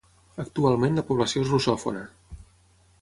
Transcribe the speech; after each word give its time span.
Actualment 0.43 0.97
la 0.99 1.03
població 1.09 1.45
és 1.45 1.53
russòfona. 1.53 2.03